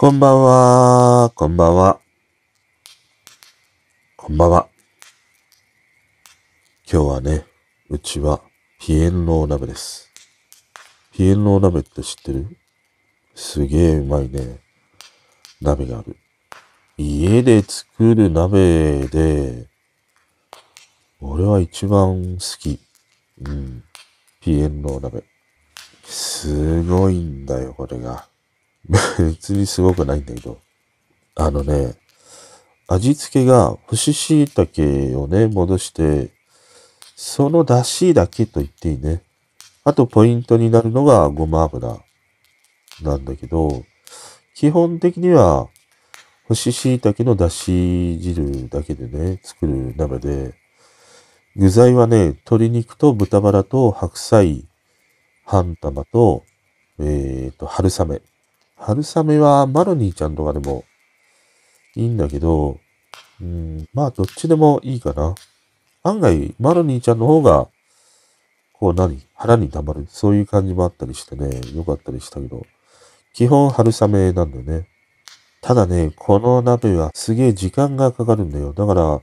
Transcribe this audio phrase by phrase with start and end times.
[0.00, 2.00] こんばんは、こんばんは。
[4.16, 4.66] こんばんは。
[6.90, 7.44] 今日はね、
[7.90, 8.40] うちは
[8.80, 10.10] ピエンロー鍋です。
[11.12, 12.56] ピエンロー鍋って知ってる？
[13.34, 14.60] すげえうまいね。
[15.60, 16.16] 鍋がある。
[16.96, 19.66] 家で作る鍋で、
[21.20, 22.80] 俺は一番好き。
[23.42, 23.84] うん。
[24.40, 25.24] ピエンロー鍋。
[26.04, 28.29] すごいんだよ、これが。
[28.90, 30.58] 別にすごくないんだけど。
[31.36, 31.94] あのね、
[32.88, 36.32] 味付けが干し椎茸をね、戻して、
[37.14, 39.22] その出汁だけと言っていいね。
[39.84, 41.98] あとポイントになるのがごま油
[43.02, 43.84] なんだけど、
[44.54, 45.68] 基本的には
[46.48, 50.54] 干し椎茸の出汁汁だけでね、作る鍋で、
[51.56, 54.64] 具材はね、鶏肉と豚バラと白菜、
[55.44, 56.44] 半玉と、
[56.98, 58.20] えっ、と、春雨。
[58.82, 60.84] 春雨はマロニーちゃんとかでも
[61.94, 62.78] いいんだけど、
[63.38, 65.34] うん、まあどっちでもいいかな。
[66.02, 67.68] 案外、マロニーちゃんの方が、
[68.72, 70.06] こう何腹に溜まる。
[70.08, 72.64] そういう感じもあったりしてね、よかったりしたけど、
[73.34, 74.88] 基本春雨なんだよね。
[75.60, 78.72] ただね、この鍋はすげえ時間がかかるんだよ。
[78.72, 79.20] だから、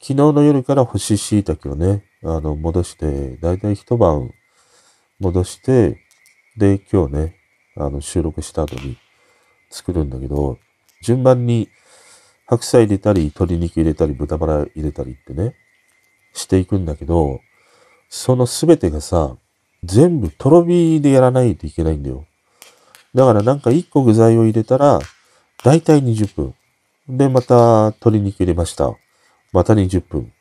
[0.00, 4.30] 昨日の夜から干し椎茸をね、あの、戻して、だいたい一晩
[5.20, 5.98] 戻して、
[6.56, 7.43] で、今日ね、
[7.76, 8.96] あの、収録した後に
[9.70, 10.58] 作るんだけど、
[11.02, 11.68] 順番に
[12.46, 15.54] 白菜入れたり、鶏肉入れたり、豚バラ入れたりってね、
[16.32, 17.40] していくんだけど、
[18.08, 19.36] そのすべてがさ、
[19.82, 22.26] 全部とろ火でやらないといけないんだよ。
[23.14, 25.00] だからなんか一個具材を入れたら、
[25.62, 26.54] だいたい20分。
[27.08, 28.94] で、また鶏肉入れました。
[29.52, 30.32] また20分。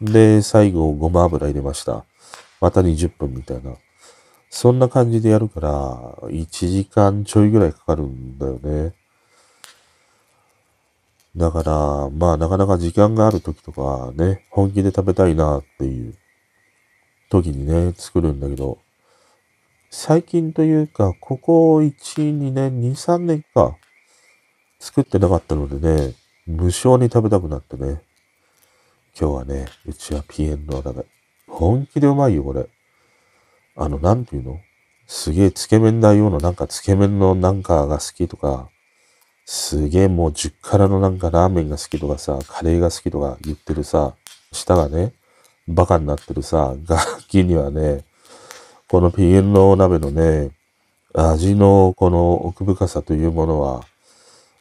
[0.00, 2.04] で、最後ごま油入れました。
[2.60, 3.74] また20分みたいな。
[4.54, 5.70] そんな感じでやるから、
[6.28, 8.92] 1時間ちょいぐらいかかるんだよね。
[11.34, 16.14] だから、まあなかなか時間がある時とかね、本気で食べたいなっていう
[17.30, 18.76] 時にね、作るんだけど、
[19.90, 21.90] 最近というか、ここ1、
[22.38, 23.78] 2年、2、3年か、
[24.78, 26.12] 作ってなかったのでね、
[26.46, 28.02] 無性に食べたくなってね、
[29.18, 31.06] 今日はね、うちはピエンの鍋。
[31.48, 32.68] 本気でうまいよ、これ。
[33.76, 34.60] あの、なんていうの？
[35.06, 38.68] すげえつけ麺大王のなんかつけ麺のなんかが好きとか、
[39.44, 44.14] すげえもう10辛のなんかラーメンが好きとかさ、カレーが好きとか言ってるさ、
[44.52, 45.12] 舌がね、
[45.68, 48.04] バカになってるさ、ガキにはね、
[48.88, 50.50] このピエンの鍋のね、
[51.14, 53.84] 味のこの奥深さというものは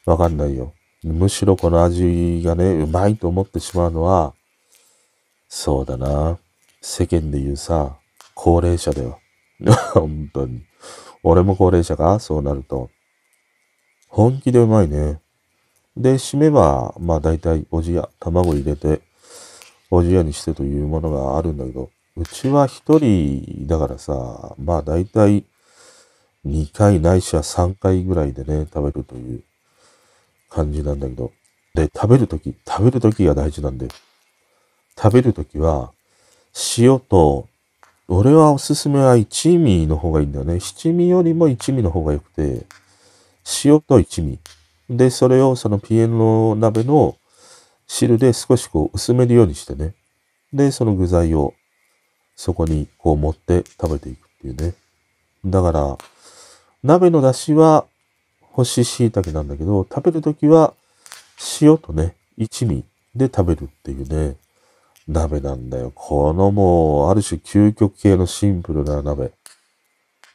[0.06, 0.74] わかんないよ。
[1.04, 4.34] むしろこの味がね、うまいと思ってしまうのは、
[5.48, 6.38] そうだな。
[6.82, 7.98] 世間で言うさ、
[8.44, 9.20] 高齢者だよ。
[9.94, 10.64] 本当に。
[11.22, 12.90] 俺も高齢者かそうなると。
[14.08, 15.22] 本気でうまいね。
[15.96, 19.02] で、締めは、まあ大体おじや、卵入れて、
[19.92, 25.46] おじやにしてというものがあるんだけど、うちは一人だからさ、まあ大体
[26.44, 29.44] 2回ないしは3回ぐらいでね、食べるという
[30.50, 31.32] 感じなんだけど。
[31.76, 33.88] で、食べるとき、食べるときが大事なんで。
[34.98, 35.94] 食べるときは、
[36.80, 37.48] 塩と、
[38.14, 40.60] 俺はおすすめは一味の方がいいんだよね。
[40.60, 42.66] 七味よりも一味の方が良くて、
[43.64, 44.38] 塩と一味。
[44.90, 47.16] で、それをそのピエンの鍋の
[47.88, 49.94] 汁で少しこう薄めるようにしてね。
[50.52, 51.54] で、その具材を
[52.36, 54.74] そこにこう持って食べていくっていうね。
[55.46, 55.98] だから、
[56.84, 57.86] 鍋の出汁は
[58.42, 60.74] 干し椎茸なんだけど、食べるときは
[61.62, 62.84] 塩とね、一味
[63.16, 64.36] で食べるっていうね、
[65.08, 65.92] 鍋なんだよ。
[65.94, 69.32] このもう、ある種究極系のシンプルな鍋。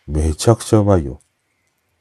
[0.06, 1.20] めちゃくちゃうまいよ。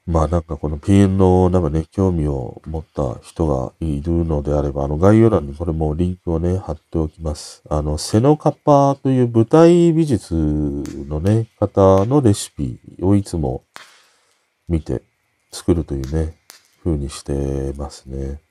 [0.08, 7.64] まあなんかこのピエンの鍋ね、興味を持った人がいるのであれば、あの概要欄にこれもリンクをね、貼っておきます。
[7.70, 13.64] あの、セノカッパーという舞台美術のね、方のレシピをいつも
[14.70, 15.02] 見て
[15.52, 16.38] 作るというね、
[16.84, 18.45] 風にしてますね。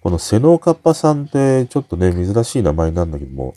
[0.00, 3.54] このセノーカッパさんってちょっとね、珍しい名前なんだけども、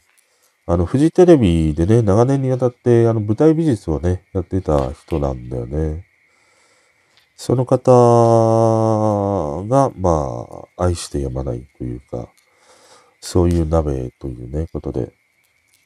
[0.66, 6.06] あの、フジテレビでね、長年にわたって、あの、舞台美術をね、やってた人なんだよね。
[7.36, 7.92] その方
[9.68, 12.30] が、まあ、愛してやまないというか、
[13.20, 15.12] そういう鍋というね、ことで、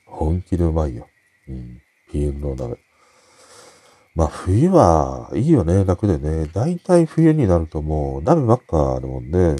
[0.06, 1.07] 本気でうまいよ。
[1.47, 1.81] うん。
[2.11, 2.77] ピエンの鍋。
[4.15, 6.45] まあ、冬はいいよね、楽でね。
[6.47, 9.56] だいたい冬になるともう、鍋ばっかだもんね。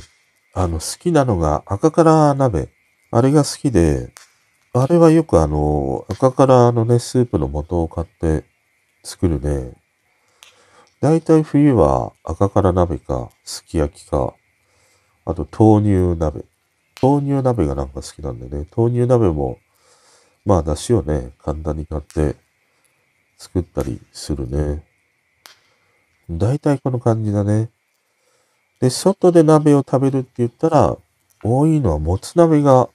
[0.56, 2.70] あの、好きなのが赤辛鍋。
[3.10, 4.14] あれが好きで、
[4.72, 8.46] あれはよくあの、赤辛のね、スープの素を買って
[9.04, 9.74] 作るね。
[11.02, 14.36] だいたい冬は赤から鍋か、すき焼きか、
[15.26, 16.46] あと豆乳鍋。
[17.02, 19.58] 豆乳鍋がなんか好きなんでね、豆乳鍋も、
[20.46, 22.36] まあ、出汁をね、簡単に買って
[23.38, 24.84] 作ったりするね。
[26.30, 27.73] だいたいこの感じだね。
[28.84, 30.98] で、外で鍋を食べるって言ったら、
[31.42, 32.90] 多いのはもつ鍋が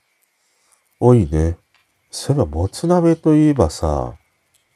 [1.01, 1.57] 多いね。
[2.11, 4.13] そういえば、もつ鍋といえばさ、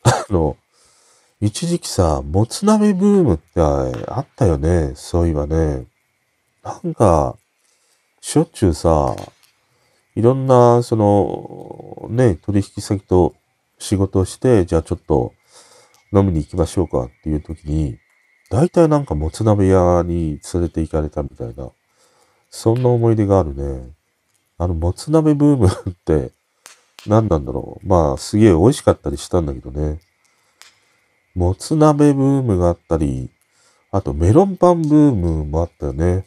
[0.04, 0.56] あの、
[1.42, 3.60] 一時期さ、もつ鍋ブームって
[4.10, 4.92] あったよね。
[4.94, 5.84] そういえばね。
[6.62, 7.36] なんか、
[8.22, 9.14] しょっちゅうさ、
[10.14, 13.34] いろんな、その、ね、取引先と
[13.78, 15.34] 仕事をして、じゃあちょっと
[16.10, 17.98] 飲みに行きましょうかっていう時に、
[18.52, 21.70] 大体なんかもつ鍋屋に連れて行かれたみたいな、
[22.50, 23.94] そんな思い出があるね。
[24.58, 26.32] あの、もつ鍋ブームって
[27.06, 27.88] 何なんだろう。
[27.88, 30.00] まあ、すげえ美味しかったりしたんだけどね。
[31.34, 33.30] もつ鍋ブームがあったり、
[33.90, 36.26] あとメロンパンブームもあったよね。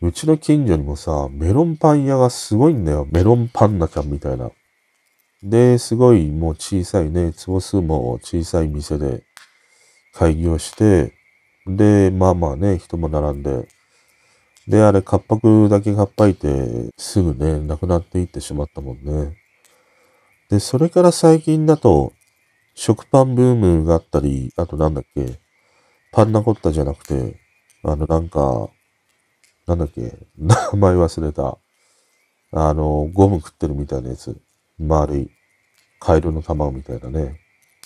[0.00, 3.06] うちの近所にもさ、メロンパン屋がすごいんだよ。
[3.12, 4.50] メロンパンナちゃんみたいな。
[5.44, 9.22] で、すごいもう小さいね、坪数も小さい店で
[10.12, 11.21] 開業して、
[11.66, 13.68] で、まあまあね、人も並んで、
[14.68, 19.36] で、あれ、カッパクだけかっぱいて、すぐね、なくなっていってしまったもんね。
[20.50, 22.12] で、それから最近だと、
[22.74, 25.40] 食パンブームがあったり、あとなんだっけ、
[26.12, 27.40] パンナコッタじゃなくて、
[27.84, 28.68] あのなんか、
[29.66, 31.58] なんだっけ、 名前忘れた。
[32.52, 34.40] あの、ゴム食ってるみたいなやつ。
[34.78, 35.30] 丸い、
[36.00, 37.40] カエルの卵みたいなね。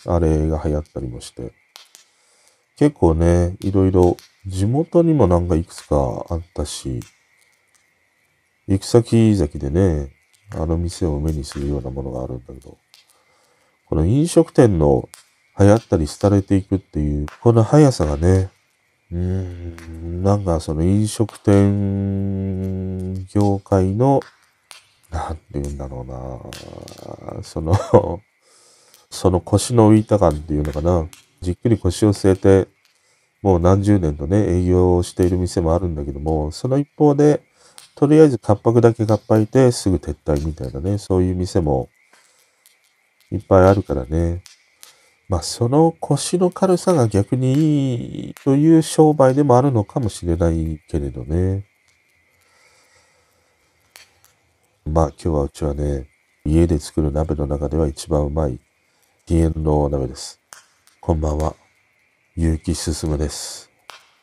[0.07, 1.53] あれが流行ったりもして。
[2.77, 7.01] 結構ね、いろいろ、地元にもなんかいくつかあったし、
[8.69, 10.13] 行く先々でね、
[10.51, 12.77] あの店を目にするようなものがあるんだけど、
[13.87, 15.09] この飲食店の
[15.59, 18.51] 流行ったり廃れていくっていう、この速さがね、
[19.11, 24.21] うーん、なんかその飲食店業界の、
[25.11, 26.05] なんて言うんだろ
[27.33, 27.75] うな、その
[29.09, 31.09] その腰の浮いた感っていうのかな、
[31.41, 32.69] じっくり腰を据えて、
[33.43, 37.43] もう何十年とね、営業をしている店もあるんだけども、その一方で、
[37.95, 41.89] とりあえず活白だけ合敗てすぐ撤退みたいなね、そういう店も
[43.31, 44.43] いっぱいあるからね。
[45.29, 51.65] まあ、その腰の軽さが逆にいいという商売でもあるのかもしれないけれどね。
[54.85, 56.07] まあ、今日はうちはね、
[56.45, 58.61] 家で作る鍋の中では一番うまい、
[59.29, 60.46] 鼻炎の鍋です。
[61.07, 61.55] こんばんは、
[62.35, 63.71] 結城進です。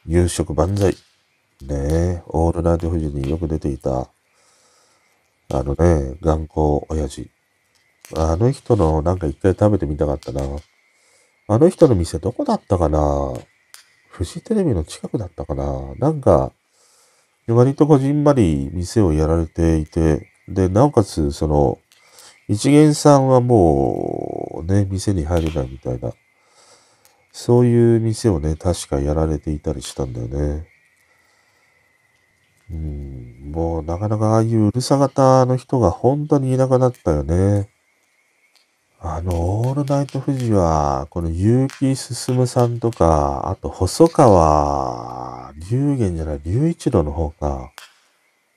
[0.06, 0.91] 夕食万歳。
[1.62, 4.09] ねえ、オールナイト富士によく出ていた、
[5.50, 7.31] あのね、頑固親父。
[8.18, 10.41] あの人のなんか一回食べてみたかったな。
[11.47, 13.31] あの人の店どこだったかな
[14.09, 16.51] フジテレビの近くだったかななんか、
[17.47, 21.79] 割とこじんまり店をやられていて、で、なおかつ、その、
[22.50, 26.12] 一元さんはもう、ね、店に入れないみたいな、
[27.33, 30.68] そういう店をね、確かやられていたりしたんだよね。
[32.71, 37.69] うん、もうなかなかああいううるさ型の人が本当にいなくなったよね。
[39.00, 47.72] あの、オールナイト富士は、この結城進さんとか、あと細川龍玄じゃない、龍一郎の方か。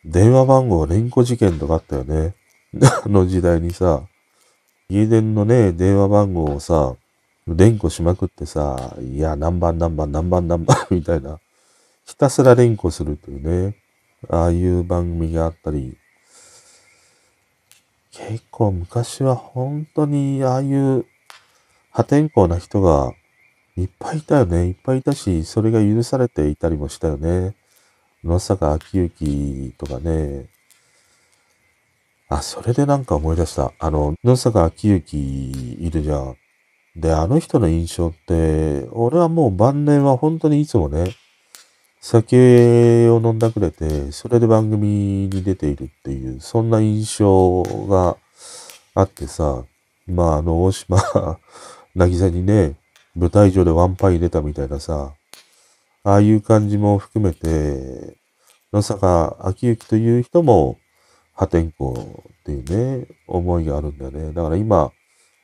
[0.05, 2.35] 電話番号連呼事件とかあったよね。
[3.05, 4.03] あの時代にさ、
[4.91, 6.95] 家電のね、電話番号をさ、
[7.47, 11.39] 連呼しまくってさ、いや、何番何番何番何番 みたいな、
[12.05, 13.77] ひたすら連呼するというね、
[14.29, 15.97] ああいう番組があったり、
[18.11, 21.07] 結構昔は本当にああいう
[21.91, 23.13] 破天荒な人が
[23.77, 24.69] いっぱいいたよね。
[24.69, 27.55] いっぱいいたし、それが許されていたりもしたよね。
[28.25, 30.47] 野坂昭之とかね。
[32.29, 33.73] あ、それでなんか思い出した。
[33.79, 36.37] あの、野坂昭之いるじゃん。
[36.97, 41.15] で、あの人の印象って、俺はもう晩年は本当にいつもね、
[42.01, 48.17] 酒を飲んだくれて、それで番組に出ているっていう、そんな印象が
[48.95, 49.65] あってさ、
[50.07, 50.97] まあ、あの、大島、
[51.95, 52.77] 渚にね、
[53.15, 55.13] 舞台上でワンパン入れたみたいなさ、
[56.03, 58.17] ああいう感じも含めて、
[58.73, 60.79] 野坂昭之という人も
[61.35, 61.95] 破天荒っ
[62.45, 64.33] ていうね、思いがあるんだよね。
[64.33, 64.93] だから今、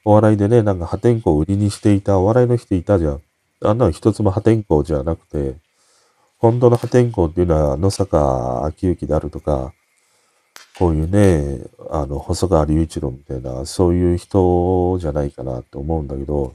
[0.05, 3.23] お笑いでね、なんか破天荒を売りにしていたお笑いの人いたじゃん。
[3.65, 5.57] あんなの一つも破天荒じゃなくて、
[6.39, 9.73] 本当の破天荒っていうのは野坂昭之であるとか、
[10.79, 16.55] こういうね、あの、細川隆一郎みたいな、そういう人じゃないかなって思うんだけど、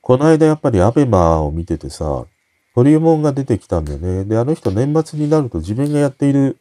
[0.00, 2.26] この間やっぱりアベマを見ててさ、
[2.74, 4.24] ホリエモンが出てきたんだよね。
[4.24, 6.58] で、あの人年末になると自分がやっている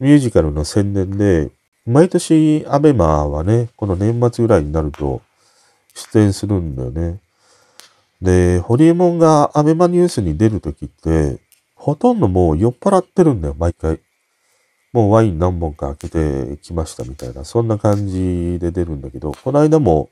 [0.00, 1.50] ミュージカルの宣伝で、
[1.86, 5.22] 毎年アベマはね、この年末ぐらいになると
[5.94, 7.20] 出演するんだよね。
[8.22, 11.38] で、ホリエモンがアベマニュースに出るときって、
[11.74, 13.98] ほとんどもう酔っ払ってるんだよ、毎回。
[14.92, 20.10] もうワイン何本か開けてきましたみたいな、そんな感じで出るんだけど、この間も、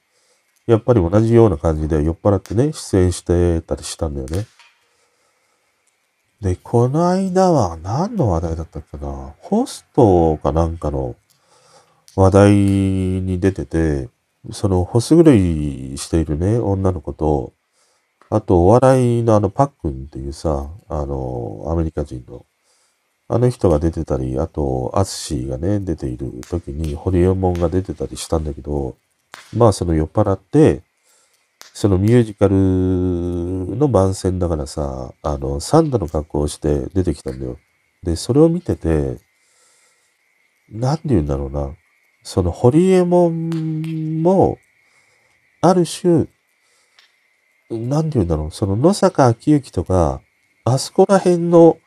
[0.67, 4.47] やっぱり同じような感じで酔っ払ってね、出演してたりしたんだよね。
[6.41, 9.35] で、この間は何の話題だったっけな？
[9.41, 11.17] ホストかなんかの
[12.19, 14.09] 話題に出てて、
[14.51, 17.53] そのホス狂いしているね、女の子と、
[18.29, 22.45] あと、お笑いのあの、パックンっていうさ、あの、アメリカ人の、
[23.29, 28.97] あの人が出てたり、あと、アッシーがね、出ている時に、ホリエモンが出てたりしたんだけど、
[29.57, 30.83] まあ、その酔っ払って、
[31.73, 37.59] そのミュージカルの番宣だからさ、あの、サンダの格好をして出てきたんだよ。
[38.03, 39.19] で、それを見てて、
[40.69, 41.77] なんて言うんだろうな。
[42.29, 44.59] その、ホリエモンも、
[45.63, 46.27] ある種、
[47.71, 50.21] なんて言うんだろう、その野坂昭之とか、
[50.65, 51.79] あそこら辺の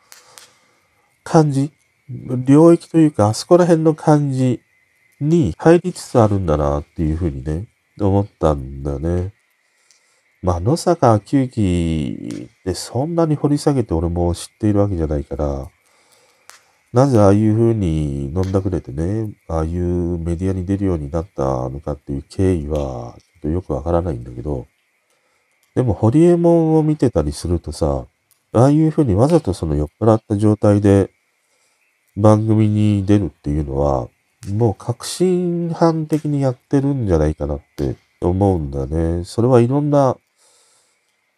[1.24, 1.72] 感じ、
[2.10, 4.62] 領域というか、あそこら辺の感じ
[5.20, 7.68] に入りつつあるんだなっていうふうにね、
[8.00, 9.34] 思ったんだね。
[10.42, 15.70] まあ、野坂昭之ってそんなに掘り下げて俺も知っているわけじゃないから、
[16.94, 24.68] なぜああいうふうに飲んだくれてね、ああいうメディアに出るようになったのかっていう経緯は、ちょっとよくわからないんだけど、
[25.74, 28.06] でも、ホリエモンを見てたりするとさ、
[28.52, 31.10] ああいうふうにわざとその酔っ払った状態で
[32.18, 34.10] 番組に出るっていうのは、
[34.50, 39.24] もう確信犯的にやってるんじゃないかなって思うんだね。
[39.24, 40.18] それはいろんな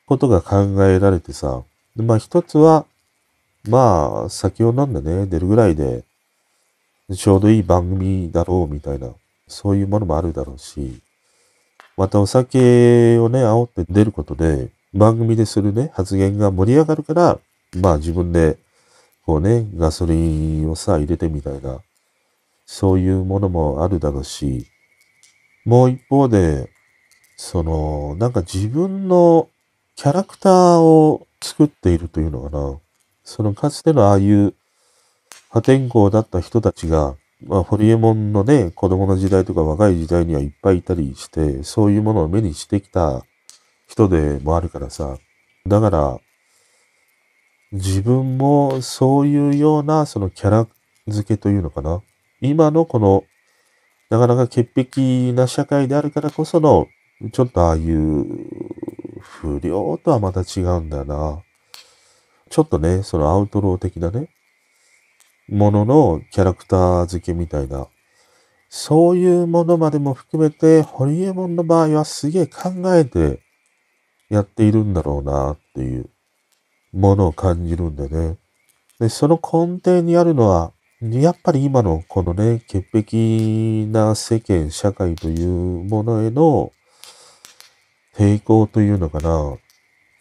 [0.08, 1.64] ことが考えられてさ。
[1.96, 2.88] まあ一つは、
[3.70, 6.04] まあ酒を飲んでね、出るぐらいで、
[7.16, 9.10] ちょうどいい番組だろうみたいな、
[9.48, 11.02] そういうものもあるだろうし、
[11.96, 17.40] またお酒をね、煽って出ることで、番組でするね、発言が盛り上がるから、
[17.80, 18.58] まあ自分で、
[19.26, 21.80] こうね、ガソリンをさ、入れてみたいな、
[22.66, 24.68] そういうものもあるだろうし、
[25.66, 26.70] もう一方で、
[27.38, 29.50] その、なんか自分の
[29.96, 32.80] キャラクターを作っているというのかな。
[33.24, 34.54] そのかつてのああいう
[35.50, 37.16] 破天荒だった人たちが、
[37.46, 43.24] まあ、ホリエモンのね、子供の時代とか若い時代にはいっぱいいたりして、そういうものを目にしてきた
[43.88, 45.18] 人でもあるからさ。
[45.68, 46.20] だから、
[47.72, 50.68] 自分もそういうようなそのキャラ
[51.08, 52.02] 付けというのかな。
[52.42, 53.24] 今のこの、
[54.10, 56.88] なかなか潔癖な社会であるからこその、
[57.32, 58.26] ちょっとああいう
[59.20, 61.44] 不良とはまた違うんだよな。
[62.54, 64.30] ちょっとね、そのアウトロー的なね、
[65.50, 67.88] もののキャラクター付けみたいな、
[68.70, 73.40] そういうものまでも含めて、ホリエモンの場合はすげえ考えて
[74.30, 76.12] やっているんだろうなっていう
[76.92, 78.38] ものを感じるんでね。
[79.00, 85.50] で、その根底にあるのは、やっぱり今のこのね、潔癖な世間、社会という
[85.90, 86.72] ものへの
[88.16, 89.58] 抵抗というのかな。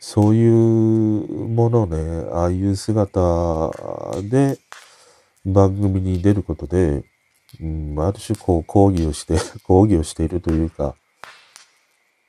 [0.05, 3.71] そういうものをね、ああいう姿
[4.29, 4.59] で
[5.47, 7.05] 番組に出ることで、
[7.61, 10.97] うん、ある種こう抗議をして、 抗議をしているというか、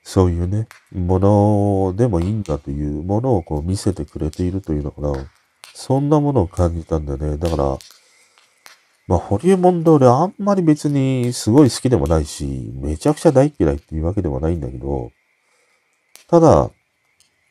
[0.04, 5.12] そういうね、ものでもいいんだというものをこう見せてくれているというのかな。
[5.74, 7.38] そんなものを感じたんだよね。
[7.38, 7.76] だから、
[9.08, 15.10] まあ、ホリエモンで俺あんまり別にすごい好きでもないし、めちゃくちゃ大嫌いっていうわけでもないんだけど、
[16.28, 16.70] ただ、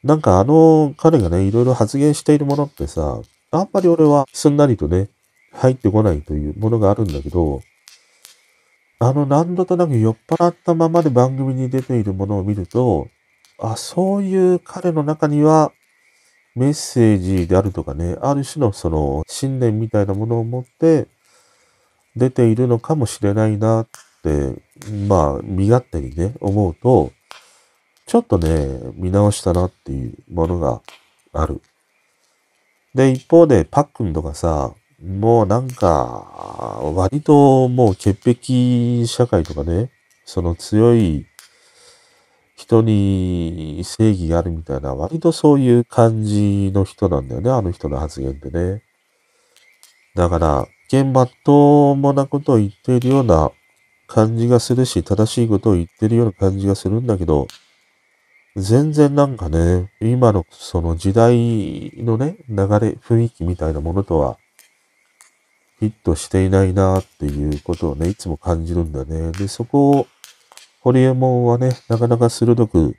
[0.04, 5.10] なんかあの彼がね、いろいろ発言しているものってさ、あんまり俺はすんなりとね、
[5.54, 7.62] 入ってこないというものがあるんだけど、
[9.00, 13.08] あの何度となく酔っ払ったままで番組に出ているものを見ると、
[13.60, 15.72] あ、そういう彼の中には
[16.56, 21.08] メッセージであるとかね、ある種のその信念みたいなものを持って
[22.16, 23.88] 出ているのかもしれないなっ
[24.24, 24.56] て、
[25.08, 27.12] まあ、身勝手にね、思うと、
[28.06, 30.82] ちょっとね、見直したなっていうものが
[31.32, 31.62] ある。
[32.94, 39.92] で、一方で、パックンとかさ、もうなんか、割ともう潔癖社会とかね、
[40.26, 41.26] その強い
[42.56, 48.84] 人に正義があるみたいな、割とそういう感じの人なんだよね、あの人の発言ってね。
[50.16, 53.52] だから、現場ともなことを言っているような
[54.08, 57.48] 感じがするし、正しいことを言ってるような感じがするんだけど、
[58.56, 64.38] 全然なんかね、今のその時代のね、流れ、雰囲気みたいなものとは、
[65.80, 69.32] フィットしていないなっていうことをね、いつも感じるんだね。
[69.32, 70.08] で、そこを、
[70.82, 72.96] ホリエモンはね、なかなか鋭く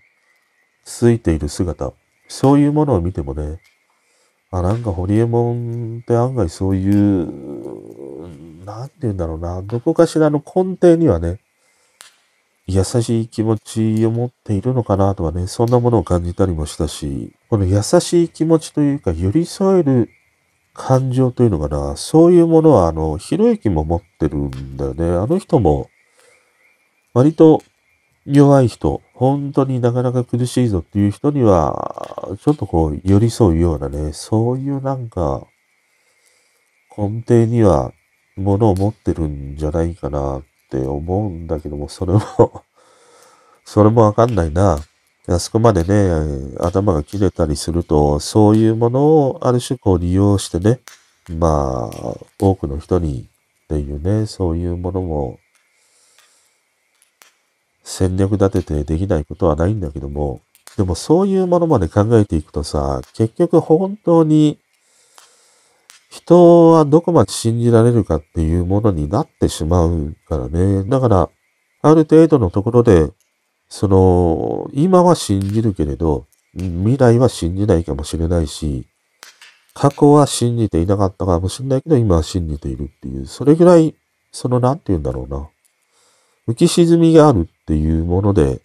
[0.85, 1.93] ついている姿、
[2.27, 3.61] そういうものを見てもね、
[4.51, 11.39] あ、なんかホリエモンって案外そういう、なんて言うんだろうな、どこかしらの根底にはね、
[12.67, 20.09] 優しい気持ちを持っているのかなとはね、そんなものを感じたりもしたし、この優しい気持ちというか、寄り添える
[20.73, 25.05] 感情というのかな、そういうものは、あの、ひろゆきも持ってるんだよね。
[25.05, 25.91] あの人も、
[27.13, 27.63] 割と
[28.27, 35.47] 弱い人、本当になかなか苦しいぞっていう人には、ちょっとこう、寄り添うようなね、そういうなんか、
[36.97, 37.93] 根底には、
[38.37, 40.43] ものを持ってるんじゃないかな
[40.79, 42.21] って思うんだけども、それも
[43.65, 44.79] それもわかんないな。
[45.27, 50.81] あそこまでね、頭が切れたりすると、そういうものをある種こう利用してね、
[51.31, 53.27] まあ、多くの人に
[53.65, 55.39] っていうね、そういうものも、
[57.83, 60.43] 戦略立ててできないことはないんだけども、
[60.77, 64.59] でもそういうものまで考えていくとさ、結局本当に
[66.15, 70.85] 人はどこまで信じられるかっていうものになってしまうからね。
[70.85, 71.29] だから、
[71.83, 73.11] ある程度のところで、
[73.69, 78.87] その、今は信じるけれど、未来は信じないかもしれないし、
[79.75, 83.97] 過去は信じていなかったかもしれないけど、今は信じているっていう、それぐらい、
[84.31, 85.49] その、なんて言うんだろうな。
[86.47, 88.61] 浮き沈みがあるっていうもので、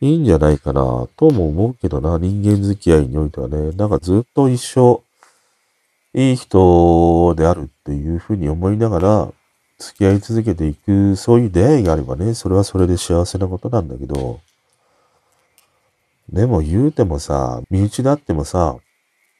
[0.00, 3.72] いいんじゃないかな、とも思うけどな、人間付き合いにおいてはね。
[3.72, 5.02] なんかずっと一生、
[6.16, 9.32] いい人であるっていうふうに思いながら、
[9.78, 14.40] 付き合い続けていく、そういう出会いがあればね、それはそれで幸せなことなんだけど、
[16.30, 18.76] でも言うてもさ、身内だってもさ、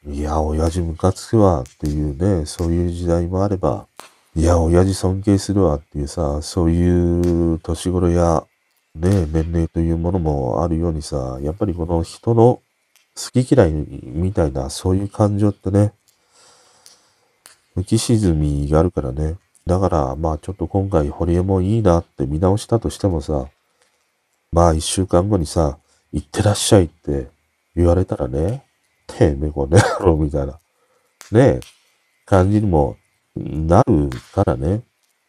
[0.06, 3.86] いや、親父ムカつくわっていうね、そういう時代もあれば、
[4.34, 8.44] いや、親父尊敬するわっていうさ、そういう年頃や、
[8.94, 12.60] ね、年齢というものもあるようにさ、やっぱりこの人の
[13.16, 15.94] 好き嫌いみたいな、そういう感情ってね、
[17.76, 19.36] 浮き沈みがあるからね。
[19.66, 23.48] だから、まあちょっと今回、ホリエモンいいなって見直したとしてもさ、
[24.52, 25.78] まあ一週間後にさ、
[26.12, 27.28] 行ってらっしゃいって
[27.74, 28.64] 言われたらね、
[29.06, 30.60] てめえこの野郎みたいな、ね
[31.32, 31.60] え、
[32.24, 32.96] 感じにも
[33.34, 34.82] なるからね、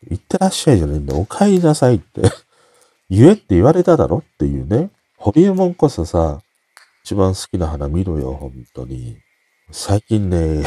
[0.10, 2.21] 行ってらっしゃいじゃねえんだ、お帰りなさいって
[3.10, 4.91] 言えって言われただろっていうね。
[5.17, 6.41] ホリエモンこそさ、
[7.03, 9.17] 一番好きな花見ろよ、本当に。
[9.71, 10.63] 最近ね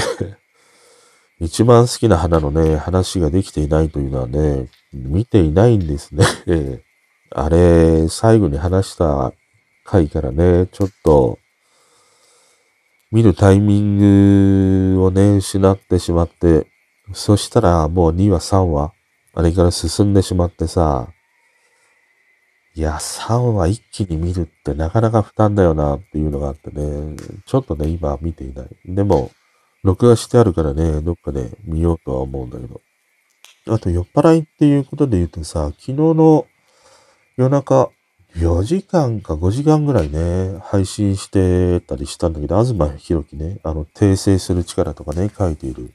[1.41, 6.27] 一番好きな花のね、話ができていないというのはね、見ていないんですね。
[7.33, 9.33] あれ、最後に話した
[9.85, 11.39] 回からね、ちょっと、
[13.11, 16.67] 見るタイミングをね、失ってしまって、
[17.15, 18.93] そしたらもう2話3話、
[19.33, 21.09] あれから進んでしまってさ、
[22.75, 28.69] いや、3話一気に見るってなかなか負担だよなっていうのがあってね、ちょっとね、今見ていない。
[28.85, 29.31] でも、
[29.83, 32.81] 録画してあるからね、どっかで見ようとは思うんだけど。
[33.69, 36.47] あと、酔っ払いっていうことで言うとさ、昨日の
[37.37, 37.91] 夜中、
[38.37, 45.93] 4時間か5時間ぐらいね、配信してたりしたんだけど、東博樹ね、あの、訂正する力とかね、書いている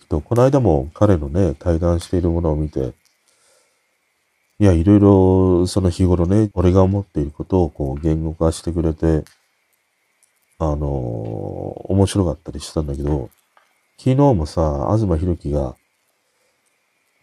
[0.00, 2.94] 人、この間も彼のね、対談しているものを見て、
[4.60, 9.24] いや、いろいろ、その日頃ね、俺が思っていることをこう言語化してくれて、
[10.72, 13.30] あのー、面白かったりしたんだけど、
[13.98, 15.76] 昨日もさ、東博樹が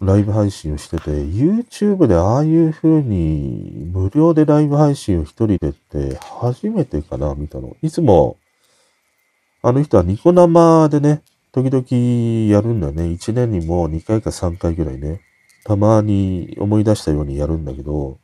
[0.02, 7.76] ライブ配信をしてて、YouTube でああいう風に無料でライブ配信を一人でって初めてかな、見たの。
[7.84, 8.38] いつも、
[9.62, 13.04] あの人はニコ生でね、時々やるんだよね。
[13.04, 15.22] 1年にも2回か3回ぐらいね。
[15.66, 18.20] たまに思い出したようにやるんだけど、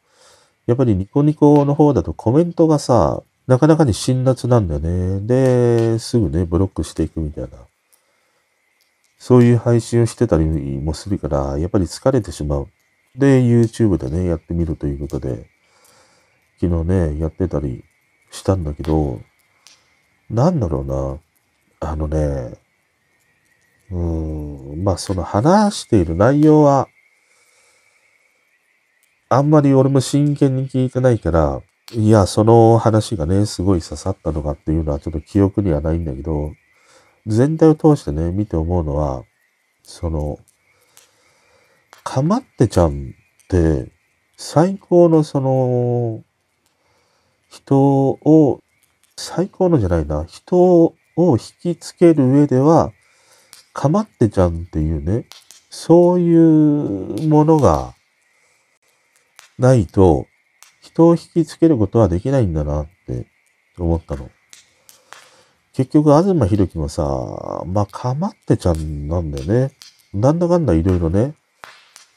[0.65, 5.21] やっぱりニコニコの方だとコメントがさ、なかなかに辛辣なんだよね。
[5.21, 7.49] で、すぐね、ブロックしていくみたいな。
[9.17, 12.67] そういう配信をしてたりもするから、やっぱり疲れてしまう。
[13.15, 15.49] で、YouTube でね、やってみるということで、
[16.59, 17.83] 昨日ね、やってたり
[18.31, 19.21] したんだけど、
[20.29, 21.89] なんだろうな。
[21.89, 22.57] あのね、
[23.91, 26.89] うーん、まあその話している内容は、
[29.29, 31.61] あんまり俺も真剣に聞いてないから、
[31.93, 36.51] いや、その話がね、すごい刺さったのかっていうのはちょっと記憶にはないんだけど、
[37.25, 39.23] 全体を通してね、見て思うのは、
[39.83, 40.37] その、
[42.03, 43.89] かまってちゃんって、
[44.35, 46.23] 最高のその、
[47.49, 48.59] 人を、
[49.15, 52.91] 最高のじゃないな、人を引きつける上では、
[53.71, 55.25] かまってちゃんっていうね、
[55.69, 57.93] そういうものが
[59.57, 60.25] ないと、
[60.81, 63.27] 人を引きつけることはできないんだなって
[63.77, 64.29] 思ったの。
[65.73, 69.71] 結局、東博樹もさ、まあ、かまってちゃんなんだよね。
[70.13, 71.35] なんだかんだいろいろね。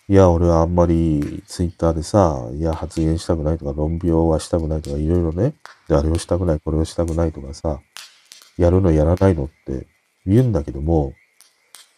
[0.09, 5.55] いや、俺はあんまりツイッターでさ、いや、発言したくないとか、論評はしたくないとか、いろいろね。
[5.89, 7.81] で、あれをしたくない、これをしたくないとかさ、
[8.57, 9.87] やるのやらないのって
[10.27, 11.13] 言うんだけども、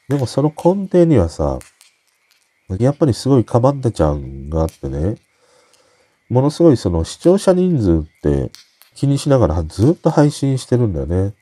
[0.09, 1.59] でもその根底にはさ、
[2.79, 5.17] やっぱりすごいかまってちゃんがあってね、
[6.33, 8.51] ものすごいその視聴者人数って
[8.95, 11.35] 気にしながらずっと配信してるんだよね。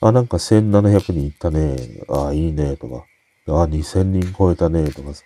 [0.00, 1.76] あ、なんか1700人いったね。
[2.08, 3.04] あ、いいね、とか。
[3.46, 5.22] あ、2000人超えたね、とかさ。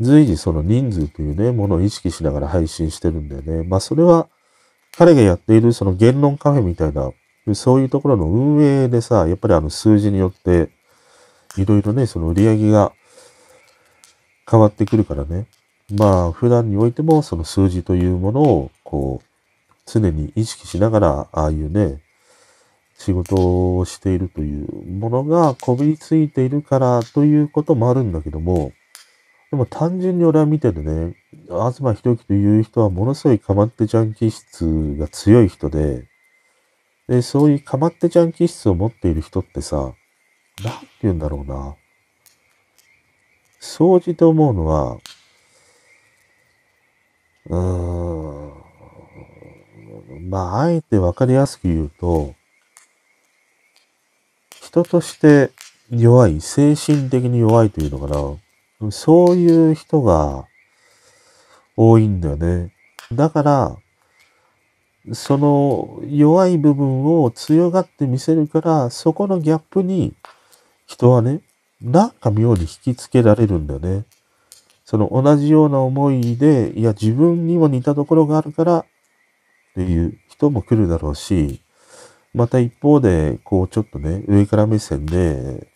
[0.00, 3.68] 随時その人数というね、ものを意識しながら配信してるんだよね。
[3.68, 4.28] まあそれは、
[4.96, 7.12] 彼がやっているその言論カフェみたいな、
[7.52, 10.70] そういうところの運営でさ、やっぱりあの数字によって、
[11.58, 12.92] いろいろね、その売り上げが
[14.50, 15.46] 変わってくるからね。
[15.92, 19.26] まあ普段においてもその数字というものを、こう、
[19.86, 22.00] 常に意識しながら、ああいうね、
[22.96, 28.72] 仕事をしているというものがこびりついているからということもあるんだけども、
[29.50, 31.16] でも単純に俺は見ててね、
[31.48, 36.06] 東博樹という人はものすごいかまってちゃん気質が強い人で、
[37.08, 41.76] で、そういうかまってちゃん気質を持っている人ってさ、なんて言うんだろうな。
[43.60, 44.98] 掃除と思うのは、
[47.50, 48.52] うん、
[50.30, 52.34] まあ、あえてわかりやすく言うと、
[54.62, 55.50] 人として
[55.90, 58.90] 弱い、精神的に弱いというのかな。
[58.90, 60.46] そういう人が
[61.76, 62.72] 多いんだよね。
[63.12, 63.76] だから、
[65.12, 70.14] その弱い部分を強がって見せるから、そこのギャップに
[70.86, 71.40] 人はね、
[71.80, 74.04] なんか妙に引きつけられるんだよね。
[74.84, 78.84] その同じような思いで、いや自分にも似たところがあるからっ
[79.74, 81.60] ていう人も来るだろうし、
[82.34, 85.68] また一方で、こう、ちょっとね、上から目線で、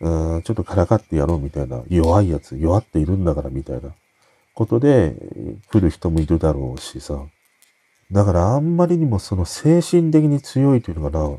[0.00, 3.94] うん、ちょっとからかってやろうみたいな、弱いやつ、弱っているんだからみたいな
[4.54, 5.16] ことで
[5.70, 7.18] 来る人もいるだろうしさ。
[8.12, 11.38] だからあんまりにもその精神的に強いというのかな、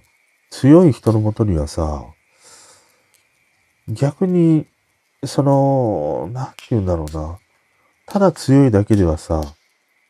[0.50, 2.06] 強い人のもとにはさ、
[3.88, 4.66] 逆に、
[5.26, 7.40] その、なんて言うんだろうな、
[8.06, 9.42] ただ強いだけではさ、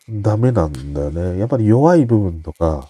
[0.10, 1.39] ダメなんだよね。
[1.39, 2.89] やっぱり弱い部分とか、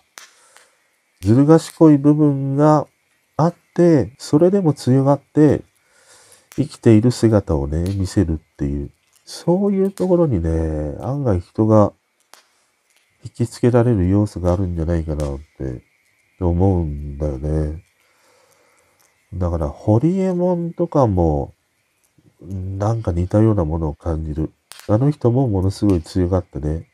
[1.21, 2.87] ずる賢い部分が
[3.35, 5.61] あって、それでも強がって
[6.55, 8.91] 生きている姿をね、見せるっていう、
[9.25, 11.93] そういうところにね、案外人が
[13.23, 15.83] 引きつけられる要素があるんじゃないかなって
[16.39, 17.83] 思うんだよね。
[19.33, 21.53] だから、ホリエモンとかも、
[22.41, 24.51] なんか似たようなものを感じる。
[24.87, 26.87] あの人もものすごい強がってね、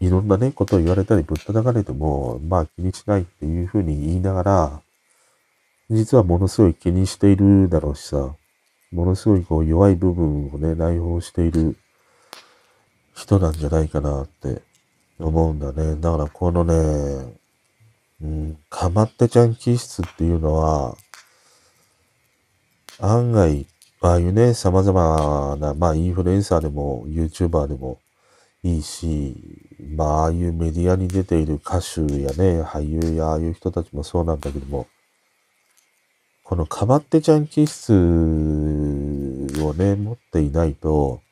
[0.00, 4.82] いろんなね、ことを言われたりぶったたかれても、まあ気にしないっていうふうに言いながら、
[5.90, 8.34] 実はものすごい気にしているだろうしさ、
[8.92, 11.76] ものすごいこう弱い部分をね、内包している
[13.14, 14.62] 人なんじゃないかなって
[15.18, 15.96] 思うんだね。
[15.96, 17.34] だからこのね、
[18.22, 20.96] うん、かまってちゃん気質っていうのは、
[23.00, 23.66] 案外、
[24.04, 27.98] ああいうね、様々な、まあインフルエンサーでも YouTuber でも
[28.62, 29.34] いいし、
[29.96, 34.88] まあ、ああいうメディアに出ている歌手やね、俳優やああいう人たちもそうなんだけども、
[36.42, 37.94] このかまってちゃん気質を
[39.72, 41.22] ね、持っていないと、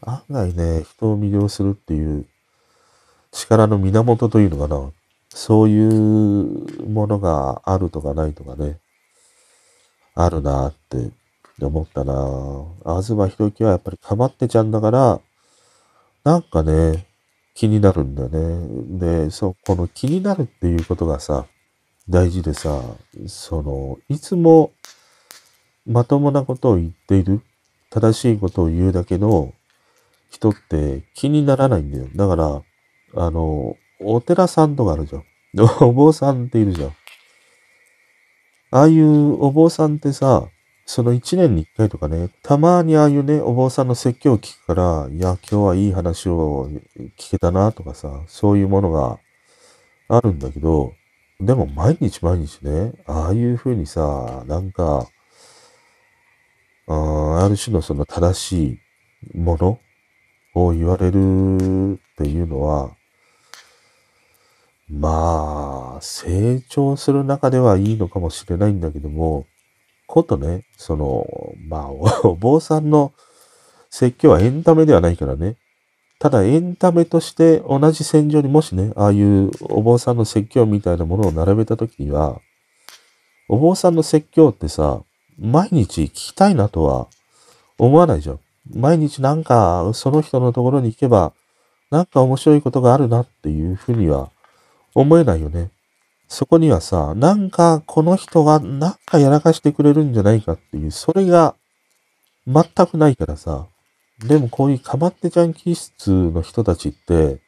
[0.00, 2.24] 案外ね、人を魅了するっていう
[3.32, 4.92] 力の源というのかな。
[5.30, 8.78] そういうものがあるとかないとかね、
[10.14, 11.10] あるなって
[11.56, 13.00] って思ったな。
[13.00, 15.20] 東博樹はやっぱりかまってちゃんだから、
[16.22, 17.06] なんかね、
[17.54, 18.98] 気になるんだよね。
[19.24, 21.46] で、そう、この気になるっていうことがさ、
[22.08, 22.82] 大事でさ、
[23.26, 24.72] その、いつも
[25.86, 27.40] まともなことを言っている、
[27.90, 29.54] 正しいことを言うだけの
[30.30, 32.08] 人って気にならないんだよ。
[32.14, 32.62] だから、
[33.14, 35.24] あの、お寺さんとかあるじゃん。
[35.80, 36.90] お坊さんっているじゃん。
[38.72, 40.48] ああいうお坊さんってさ、
[40.86, 46.70] その一年に一回とかね、たまにああいうね、お坊さんの説教を聞くから、いや、今日はいい話を
[47.18, 49.18] 聞けたなとかさ、そういうものが
[50.08, 50.92] あるんだけど、
[51.40, 55.08] でも毎日毎日ね、ああいう風にさ、なんか、
[56.86, 58.80] あある種のその正し
[59.34, 59.80] いもの
[60.54, 62.96] を言われるっていうのは、
[64.88, 69.46] まあ、成長する中ではいいのかもしれないんだけども、
[70.06, 71.26] ことね、その、
[71.68, 71.90] まあ、
[72.26, 73.12] お坊さんの
[73.90, 75.56] 説教はエンタメではないからね。
[76.18, 82.40] ただエンタメとして同じ戦場にもしね、ああいうお坊さんの説教みたいなものを並べたときには、
[83.48, 85.02] お坊さんの説教ってさ、
[85.38, 87.08] 毎日聞きたいなとは
[87.78, 88.40] 思わないじゃん。
[88.74, 91.32] 毎日なんかその人のところに行けば、
[91.90, 94.30] なんか面白いことがあるなっていうふうには
[94.94, 95.70] 思えないよね。
[96.28, 101.54] そこにはさ、なんかこの人がなんかやらかしてくれるんじゃないかっていう、それが
[102.46, 103.66] 全くないからさ。
[104.18, 107.38] でもこういうかまってちゃん気質の人たちって、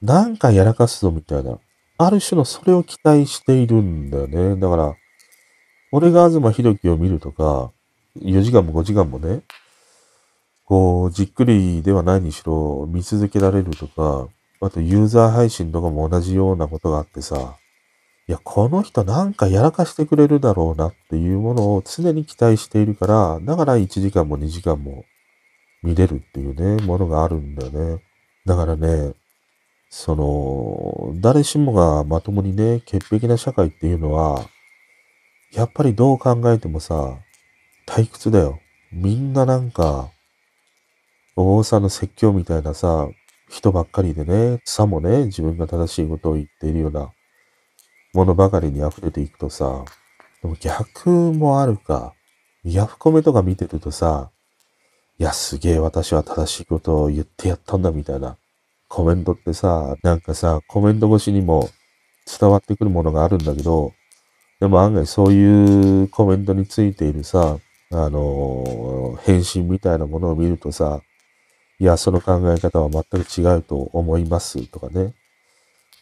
[0.00, 1.58] なんかやらかすぞみたいな。
[1.98, 4.56] ある種のそれを期待しているんだよね。
[4.56, 4.94] だから、
[5.92, 7.72] 俺が東博樹を見るとか、
[8.20, 9.42] 4時間も5時間もね、
[10.64, 14.28] こう、じっくりではないにしろ見続けられるとか、
[14.60, 17.56] あとユーザー配信とかも同じようなことがあってさ、
[18.28, 25.04] いや、この人なんかやらかしてくれるだろうなっていうものを常に期待しているから、だから1時間も2時間も
[25.84, 28.02] 見れるっていうね、ものがあるんだよね。
[28.44, 29.14] だからね、
[29.90, 34.44] その、誰しもがまともにね、潔癖な社会っていうのは、
[35.52, 37.18] やっぱりどう考えてもさ、
[37.86, 38.58] 退屈だよ。
[38.90, 40.10] みんななんか、
[41.36, 43.08] お坊さんの説教みたいなさ、
[43.48, 47.12] 人ばっかりでね、さもね、自分が正しいことを言っているような
[48.16, 49.84] ものばかりに溢れていくとさ、
[50.42, 52.14] でも逆もあるか。
[52.64, 54.30] ヤフコメとか見てるとさ、
[55.18, 58.38] いや、すげえ私は正しいことを言ってやったんだみたいな
[58.88, 61.68] コメントってさ、なんかさ、コメント越しにも
[62.40, 63.92] 伝わってくるものがあるんだけど、
[64.60, 67.58] でも案外そういうコメントについているさ、
[67.92, 71.02] あのー、返信みたいなものを見るとさ、
[71.78, 75.12] いや、その考え方は全く違うと思いますとかね。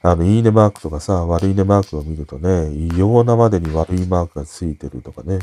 [0.06, 5.38] あの、いいねマークとかさ、悪いねマークを見るとね、異様なまでに悪いマークがついてるとかね。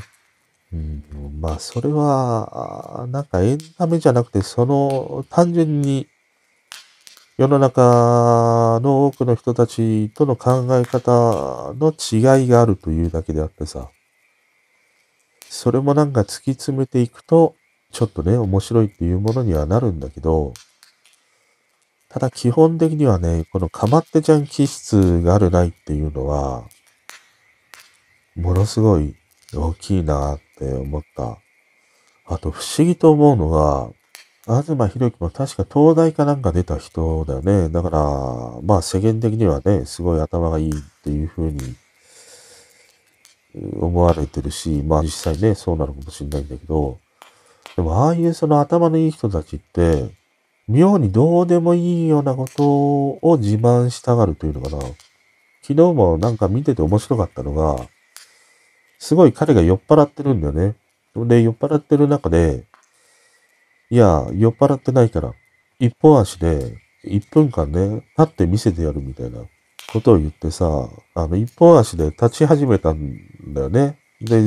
[0.72, 1.04] うん、
[1.42, 6.08] まあ、それは、なんかエンタメじゃなくて、その、単純に、
[7.38, 13.90] 世の中の多くの人たちとの考え方の違いがあるというだけであってさ、
[15.50, 17.56] それもなんか突き詰めていくと、
[17.92, 20.54] ちょっとね、面白いっていうものにはなるんだけど、
[22.12, 26.66] ただ基本的にはね、このかまってちゃん気質があるないっていうのは、
[28.36, 29.16] ものすごい
[29.54, 31.38] 大きいなって思った。
[32.26, 33.90] あと不思議と思うのが、
[34.44, 37.70] 東博樹も確か東大かなんか出た人だよね。
[37.70, 38.00] だから、
[38.62, 40.74] まあ世間的にはね、すごい頭がいいっ
[41.06, 41.76] ていう風に
[43.80, 47.00] 思われてるし、まあ実際ね、そうなのかもしれないんだけど、
[47.78, 50.20] でもああいうその頭のいい人たちって、
[50.68, 54.82] 妙にどうでもいいようなことを自慢したがるというのかな。
[55.62, 57.88] 昨日もなんか見てて面白かったのが、
[59.00, 60.76] すごい彼が酔っ払ってるんだよね。
[61.16, 62.66] で、酔っ払ってる中で、
[63.90, 65.34] いや、酔っ払ってないから、
[65.80, 69.44] 一本足で1分間ね、立って見せてやるみたいな
[69.92, 73.18] ことを言ってさ、あの、一本足で立ち始めたん
[73.54, 73.98] だよね。
[74.22, 74.44] で、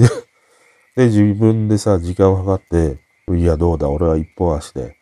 [0.97, 4.97] で、自分でさ、時間を計って、いや、どうだ、俺は一本足で、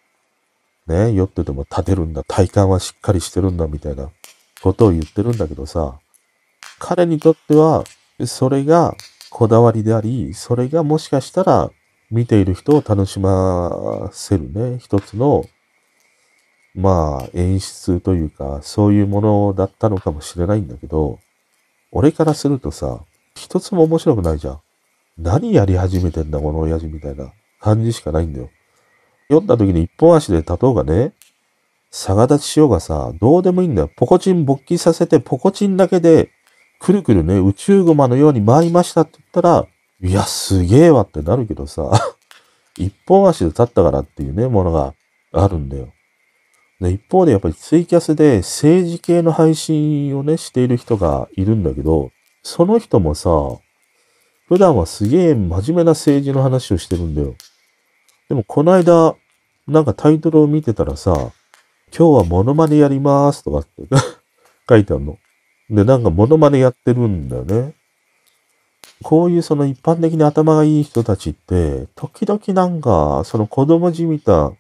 [0.86, 4.10] ね、酔ってても立てるんだ、体幹はしっかりしてるんだ、みたいな
[4.62, 5.98] ことを言ってるんだけどさ、
[6.78, 7.84] 彼にとっては、
[8.26, 8.94] それが
[9.30, 11.70] こだわりであり、それがもしかしたら
[12.10, 15.44] 見ている人を楽しませるね、一つの、
[16.74, 21.18] まあ、演出というか、そういうものだったのかもしれないんだけど、
[21.90, 23.00] 俺からするとさ、
[23.34, 24.60] 一つも面白くないじゃん。
[25.18, 28.50] 何やり始めてんだ、この親父みたいな感じしかないんだよ。
[29.32, 31.12] 読んだ時に一本足で立とうがね、
[31.90, 33.90] 逆立ちしようがさ、どうでもいいんだよ。
[33.96, 36.30] ポコチン勃起させて、ポコチンだけで、
[36.80, 39.66] くるくるね、宇宙ゴマのように回りましたって言ったら、
[40.02, 41.90] いや、すげえわってなるけどさ、
[42.76, 44.94] 一本足で立ったからっていうね、ものが
[45.32, 45.92] あるんだよ。
[46.80, 52.10] で、一方でやっぱりツイキャスで政治系の配信をね、している人がいるんだけど、
[52.42, 53.30] その人もさ、
[54.48, 57.34] 普段はすげえ真面目な政治の話をしてるんだよ。
[58.28, 59.14] でもこの間、
[59.72, 61.32] なんかタイトルを見てたらさ、
[61.96, 63.82] 今日はモノマネやりますとかって
[64.68, 65.18] 書いてあるの。
[65.70, 67.74] で、なんかモノマネやってるんだよね。
[69.02, 74.52] こういうその一般的に頭がいい人たちって、時々なんか、その子供じみた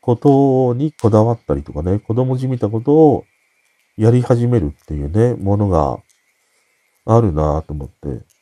[0.00, 3.24] ことにこだわったりとかね、子供じみたことを
[3.96, 5.98] やり始めるっていうね、ものが
[7.04, 8.33] あるなぁと思って。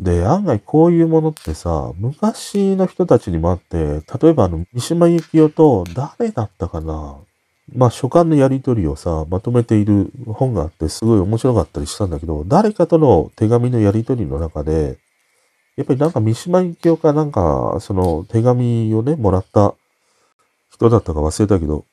[0.00, 7.18] で、案外こういうものってさ、昔の人たちにもあって、例えばあの、三島由紀夫と誰だったかな
[7.74, 14.98] まあ、書簡のやりとりをさ、まとめている本があって、すごい面白かったりしたんだけど、誰かとの手紙のやりとりの中で、
[15.76, 19.74] やっぱりなんか三島由紀夫かなんか、その手紙をね、もらった
[20.72, 21.84] 人だったか忘れたけど、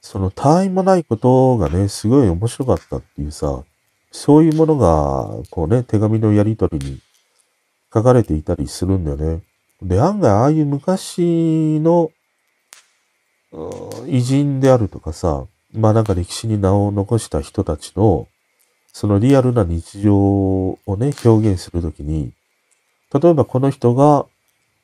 [0.00, 3.62] その他愛もないことがね、すごい面白かったっていうさ、
[4.16, 7.00] そういうものが、こうね、手紙のやりとりに
[7.92, 9.42] 書かれていたりするんだよね。
[9.82, 12.10] で、案外ああいう昔の
[14.06, 18.26] 偉人であるとかさ、まあなんか歴史に名を残した人たちの、
[18.90, 22.32] そのリアルな日常をね、表現するときに、
[23.12, 24.24] 例えばこの人が、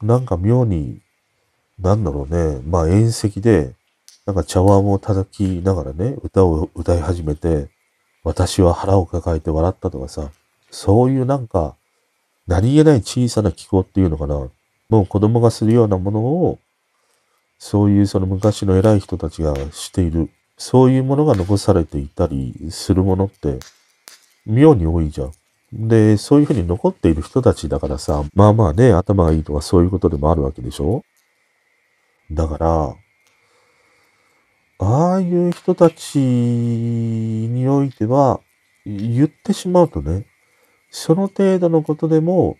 [0.02, 1.00] なんか妙に、
[1.78, 3.72] なんだろうね、まあ遠石で、
[4.26, 7.71] なんか茶碗を叩きながらね、歌を歌い始めて、
[8.24, 10.30] 私は腹を抱えて笑ったとかさ、
[10.70, 11.74] そういうなんか、
[12.46, 14.48] 何気ない小さな気候っていうのかな、
[14.88, 16.58] もう子供がするようなものを、
[17.58, 23.58] そういうその昔の偉い人たちがしている、そういうものが残されていたりするものって、
[24.46, 25.32] 妙に多いじゃん。
[25.72, 31.02] で、そういうふうに残っている人たちだからさ、まあまあね、頭がいいとかそういうことでもあるわけでしょ？
[32.30, 32.94] だから、
[34.84, 38.40] ああいう人たちにおいては、
[38.84, 40.26] 言ってしまうとね、
[40.90, 42.56] その程度のことでも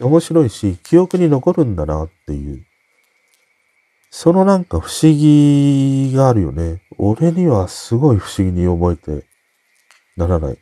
[0.00, 2.64] 面白いし、記憶に残るんだなっていう。
[4.10, 6.80] そのなんか不思議があるよね。
[6.96, 9.26] 俺にはすごい不思議に覚えて
[10.16, 10.58] ならない。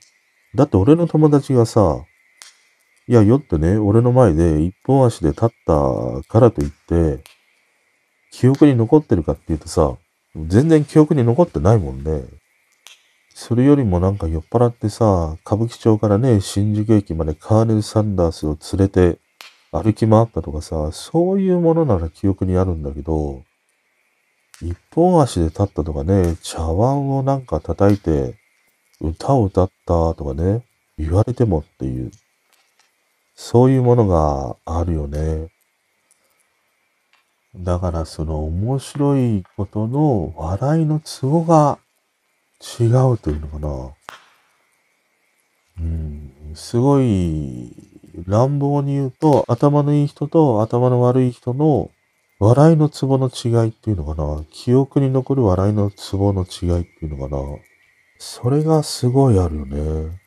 [0.57, 2.05] だって俺の友達がさ、
[3.07, 7.23] いや、よってね、俺の前で一本足で立ったからといって、
[8.33, 9.97] 記憶に残ってるかっていうとさ、
[10.47, 12.25] 全然記憶に残ってないもんね。
[13.35, 19.19] それよりもなんか酔っ払ってさ、歌舞伎町からね、新宿駅までカーネル・サンダースを連れて
[19.73, 23.43] 歩き回ったとかさ、そういうものなら記憶にあるんだけど、
[24.63, 28.39] 一本足で立ったとかね、茶碗をなんか叩いて、
[29.01, 30.65] 歌を歌ったとかね、
[30.99, 32.11] 言われてもっていう、
[33.35, 35.49] そういうものがあるよね。
[37.59, 41.79] だからその面白いことの笑いのツボが
[42.61, 43.91] 違うというのかな。
[45.79, 47.73] うん、すごい
[48.27, 51.91] 乱暴に言うと、頭のいい人と頭の悪い人の
[52.39, 54.45] 笑いのツボの違いっていうのかな。
[54.51, 57.43] 記憶に残る笑いのツボの違いっていうのかな。
[58.19, 60.21] それがすごいあるよね。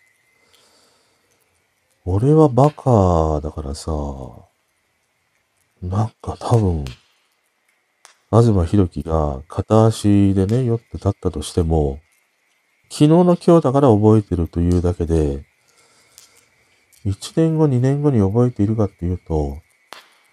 [2.05, 3.91] 俺はバカだからさ、
[5.81, 6.85] なんか多分、
[8.31, 11.99] 東博樹が片足でね、酔って立ったとしても、
[12.91, 15.43] 昨日の今日だから覚えてるというだけで、
[17.05, 19.57] 1年後、2年後に覚えているかっていうと、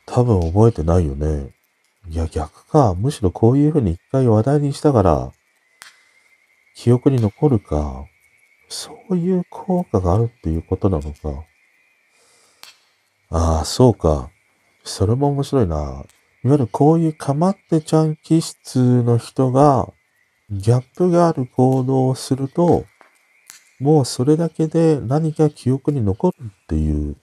[0.04, 1.48] 多分覚えてないよね。
[2.08, 2.94] いや、逆か。
[2.94, 5.32] むしろこういうふうに一回話題にしたから、
[6.74, 8.04] 記憶に残るか。
[8.68, 11.44] そういう効果があるっていうことなのか。
[13.30, 14.30] ああ、そうか。
[14.84, 16.04] それも面白いな。
[16.46, 19.92] いわゆるこういうかまってちゃん気質の人が、
[20.48, 22.84] ギャップがある行動をすると、
[23.80, 27.16] もうそれだけで何か記憶に残るっていう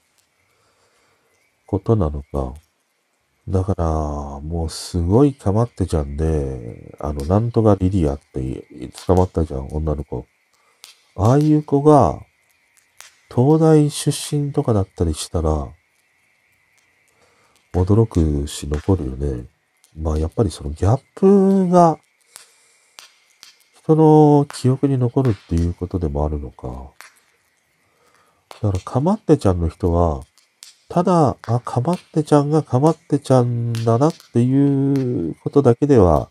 [1.66, 2.54] ことなのか。
[3.48, 3.86] だから、
[4.42, 10.26] もうすごいかまってちゃんで、あの、なんとかリリアって捕まったじゃん、女の子。
[11.16, 12.20] ああいう子が、
[13.34, 15.70] 東大出身とかだったりしたら、
[17.74, 19.46] 驚くし残るよね。
[20.00, 22.00] まあやっぱりそのギャップが
[23.84, 26.92] 人の記憶に残るっていうことでもあるのか。
[28.62, 30.22] だから、かまってちゃんの人は、
[30.88, 36.30] ただ、あ、かまってちゃんがかまってちゃんだなっていうことだけでは、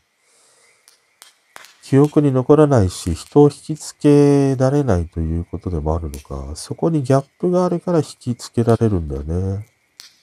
[1.82, 6.56] 記憶に残らないし、人を引きつけられないということでもあるのか。
[6.56, 9.66] そこにギャップがあるから引きつけられるんだよね。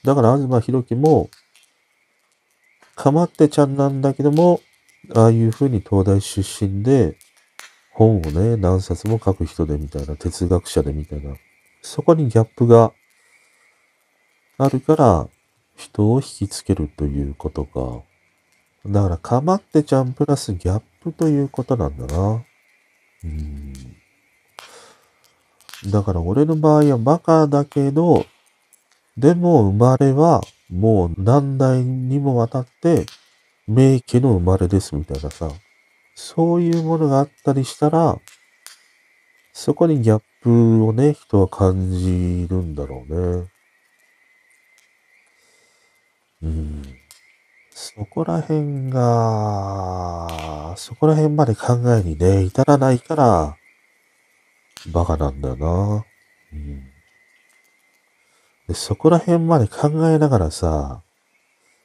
[0.04, 1.30] だから、東博樹も、
[2.94, 4.60] かまってちゃんなんだけども、
[5.14, 7.16] ああいうふうに東大出身で、
[7.92, 11.34] 本をね、何冊も書く人でみたいな、哲学者でみたいな、
[11.82, 12.92] そこにギャップが
[14.58, 15.28] あるから、
[15.76, 18.02] 人を引きつけるということか。
[18.86, 22.44] だから、かまってちゃんプラスギャップということなんだな。
[23.24, 23.72] うん。
[25.90, 28.26] だから、俺の場合はバカだけど、
[29.20, 30.40] でも生まれは
[30.70, 33.04] もう何代にもわたって
[33.66, 35.50] 名家の生まれですみたいなさ、
[36.14, 38.18] そういうものがあったりしたら、
[39.52, 43.48] そこにギャップをね、人は感じるんだろうね。
[46.42, 46.82] うん。
[47.72, 53.56] そこら辺が、そこら辺まで考えにね、至らないから、
[54.90, 56.06] バカなんだよな。
[56.54, 56.89] うん。
[58.70, 61.02] で、そこら辺まで考えながらさ、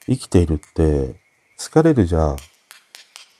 [0.05, 1.15] 生きているって
[1.57, 2.35] 疲れるじゃん。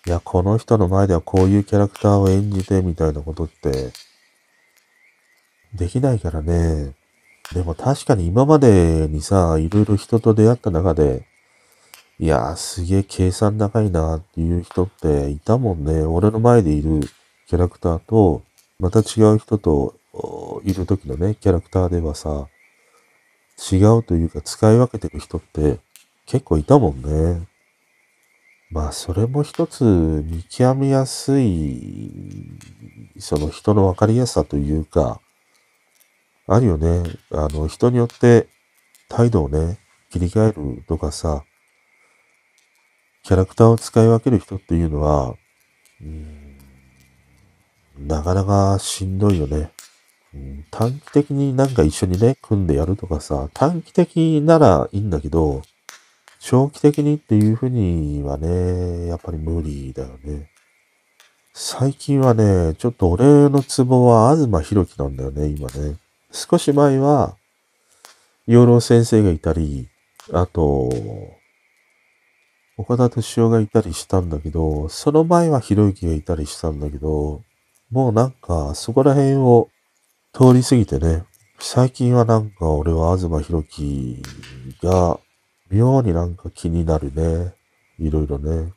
[0.07, 3.91] いや、この人の前ではこういうキャラクターを演じてみたいなことって
[5.75, 6.95] できないからね。
[7.53, 11.27] でも確かに今までにさ、いろいろ人と出会った中で、
[12.17, 16.01] いやーすげえ計算高いなっていう人っていたもんね。
[16.01, 17.01] 俺の前でいる
[17.45, 18.41] キャラクターと、
[18.79, 19.93] また違う人と
[20.63, 22.47] いる時のね、キャラクターではさ、
[23.57, 25.79] 違うというか使い分けてる人って
[26.25, 27.47] 結構いたもんね。
[28.71, 29.83] まあ、それも一つ
[30.25, 32.11] 見極めやすい、
[33.19, 35.21] その人の分かりやすさというか、
[36.47, 37.03] あるよね。
[37.31, 38.47] あの、人によって
[39.07, 39.77] 態度をね、
[40.09, 41.43] 切り替えるとかさ、
[43.23, 45.35] キャラクターを使い分ける人っていうのは、
[46.01, 46.57] うん、
[47.97, 49.71] なかなかしんどいよね、
[50.71, 55.61] 短期的になんか一緒にね、組んでやるとかさ、短期的ならいいんだけど、
[56.39, 60.49] 長期的にっていうふうにはね、やっぱり無理だよね。
[61.53, 65.95] 最近はね、ちょっと俺のツボは東博樹なんだよね、今ね。
[66.31, 67.37] 少し前は、
[68.45, 69.87] 養老先生がいたり、
[70.33, 70.89] あと、
[72.77, 77.41] 岡田敏夫がいたりしたんだけど、その前はひろゆきがいたりしたんだけど、
[77.89, 79.69] もうなんかそこら辺を
[80.37, 81.23] 通り過ぎてね、
[81.59, 84.21] 最近はなんか俺は東博樹
[84.83, 85.17] が
[85.71, 87.53] 妙になんか気になるね。
[87.97, 88.73] いろいろね。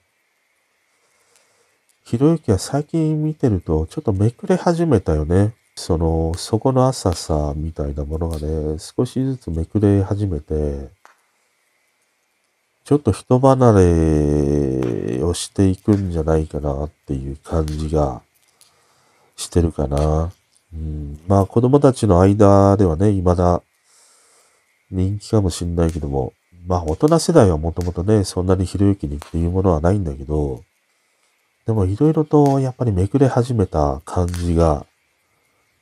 [2.05, 5.57] ひろゆきは最近見てるとちょっとめくれ始めたよね。
[5.75, 10.91] その、そこの浅さみたいなものがね、少しずつめくれ始めて、
[12.85, 18.23] ちょっと人離れをしていくんじゃないかなっていう感じが
[19.35, 20.31] してるかな。
[20.73, 23.63] うん、まあ子供たちの間ではね、未だ
[24.91, 26.33] 人気かもしんないけども、
[26.67, 30.63] まあ大人世代はもともとね、そんなにひろゆきにっていうものはないんだけど、
[31.67, 34.87] でもいろいろとやっぱりめくれ始めた感じが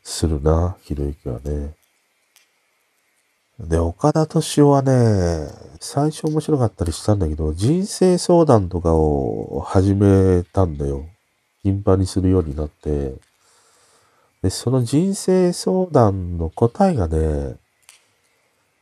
[0.02, 1.74] するな、ひろゆきはね。
[3.58, 5.48] で、岡田敏夫はね、
[5.80, 11.06] 最初面白かったりしたんだけど、人生相談とかを始めたんだよ。
[11.62, 13.14] 頻繁にするようになって。
[14.46, 17.56] で、その人生相談の答えがね、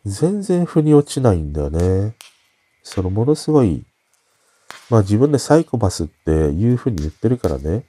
[0.04, 2.16] 全然腑に落ちないんだよね。
[2.82, 3.86] そのものすごい、
[4.90, 7.86] まあ自分でサイコパスっていう風に言ってるからね、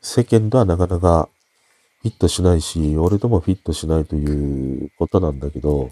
[0.00, 1.28] 世間とはなかなか
[2.02, 5.90] フィットしないし、俺ともフィットしないということなんだけど、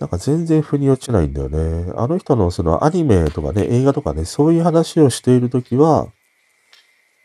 [0.00, 1.92] なんか全然腑に落ちないんだよね。
[1.96, 6.08] あの人のそのアニメとかね、映画とかね、そういう話をしているときは、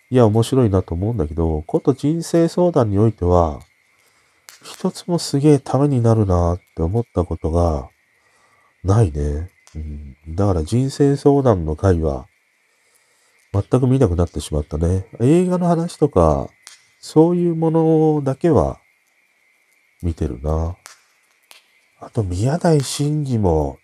[0.10, 3.60] いや、面白いなと思うんだけど、こと人生相談においては、
[4.64, 7.89] 一つもすげえためになるなって思ったことが
[8.84, 9.49] ないね。
[9.76, 12.28] うん、だから人生相談の回は
[13.53, 15.05] 全く見なくなってしまったね。
[15.20, 16.49] 映画の話とか
[16.99, 18.80] そういうものだけは
[20.01, 20.76] 見てるな。
[21.99, 23.80] あと、宮台真司も、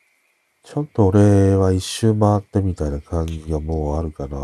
[0.64, 4.39] ちょっと俺は一周回ってみたいな感じがもうあるかな。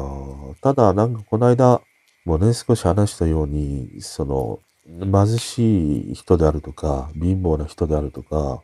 [0.62, 1.82] ただ、なんかこの間、
[2.26, 8.62] もうね、少し話したように、その、貧しい人であるとか、貧乏な人であるとか、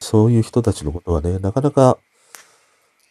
[0.00, 1.98] そういう人たちのことはね、なかなか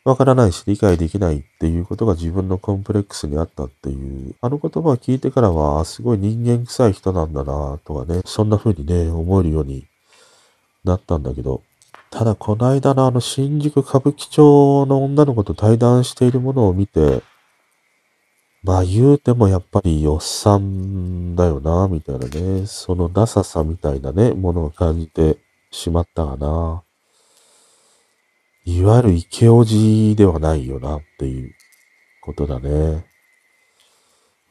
[0.03, 9.85] わからないし理解できないっていうことが自分のコンプレックスにあったっていう、あの言葉を聞いてからは、すごい人間臭い人なんだなとかね、そんな風にね、思えるように
[10.83, 11.61] なったんだけど、
[12.11, 17.23] ただこの間のあの新宿歌舞伎町の女の子と対談しているものを見て、
[18.63, 25.37] まあ言うてもやっぱりおっさんだよな、みたいなね、そのダサさみたいなね、ものを感じて
[25.71, 26.83] しまったかな。
[28.65, 31.55] いわゆる池おじではないよなっていう
[32.21, 33.05] ことだね。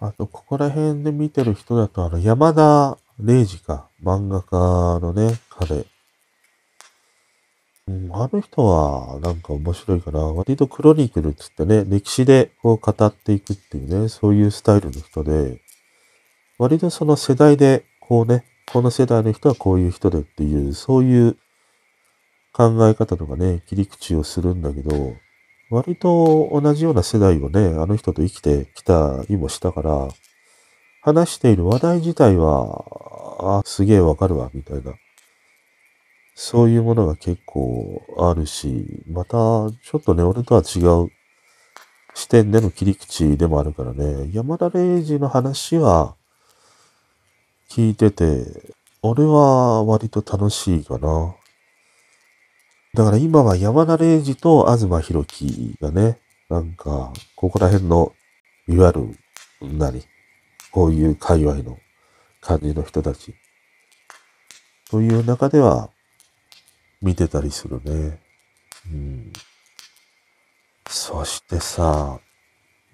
[0.01, 5.85] あと、ここら辺で見てる人だと、あの、山田礼二か、漫画家のね、彼。
[8.12, 10.20] あの人は、なんか面白いかな。
[10.20, 15.61] 割とクロニクルっつってね、歴史でこう語っていくっていうね、そういうスタイルの人で、
[16.59, 21.36] 割とその世代で、こうね、この世代の人はこういう人でっていう、そういう
[22.53, 25.14] 考え方とかね、切り口をするんだけど、
[25.70, 30.09] 割と同じような世代をね、あの人と生きてきたりもしたから、
[31.03, 32.84] 話している話題自体は、
[33.41, 34.93] あ、すげえわかるわ、みたいな
[36.35, 41.11] そういうものが結構あるし、また、ちょっとね、俺とは違う
[42.14, 46.16] 視点での切り口でもあるからね、山田礼二の話は
[47.70, 51.35] 聞いてて、俺は割と楽しいかな。
[52.95, 56.18] だから今は山田礼二と東博樹がね、
[56.49, 58.12] なんか、ここら辺の、
[58.66, 59.14] いわゆ
[59.62, 60.03] る、何
[60.72, 61.78] こういう界隈の
[62.41, 63.35] 感じの人たち。
[64.91, 65.91] という中では、
[67.03, 68.21] 見てたりするね。
[68.87, 69.33] うん。
[70.89, 72.21] そしてさ、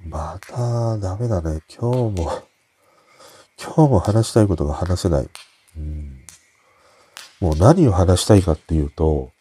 [0.04, 1.60] またダメだね。
[1.68, 2.42] 今日も、
[3.60, 5.28] 今日も話したいことが話せない。
[5.76, 6.20] うん。
[7.40, 9.32] もう何を話したいかっていうと、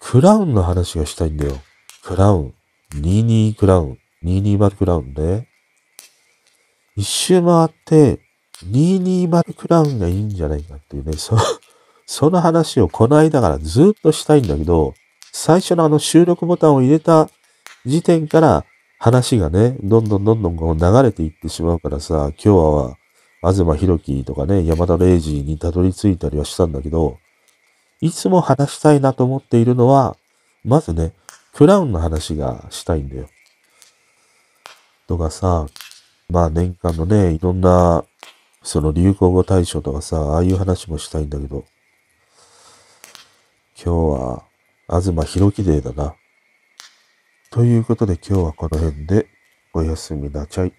[0.00, 1.60] クラウンの話がしたいんだよ。
[2.02, 2.54] クラウン。
[2.94, 3.98] 22クラウン。
[4.24, 5.48] 220クラウンで。
[6.96, 8.20] 一周回って、
[8.64, 11.36] 220クラウンがいいんじゃないかっていうね、そ、
[12.10, 14.94] その話をこの間からずっとしたいんだけど、
[15.30, 17.28] 最初のあの収録ボタンを入れた
[17.84, 18.64] 時点から
[18.98, 22.96] 話がね、どんどんどんどんこう流れていってしまうからさ、今日は、
[23.42, 27.18] 東博樹とかね、山田礼二にたどり着いたりはしたんだけど、
[28.00, 30.16] いつも話したいなと思っているのは、
[30.64, 31.12] まずね、
[31.52, 33.28] クラウンの話がしたいんだよ。
[35.06, 35.66] とかさ、
[36.30, 38.02] まあ年間のね、いろんな、
[38.62, 41.64] その流行語大賞とかさ、ああいう話もしたいんだけど、
[43.80, 44.44] 今日は、
[44.88, 46.16] 東博樹デーだな。
[47.52, 49.28] ということで今日はこの辺で
[49.72, 50.72] おやすみなちゃい。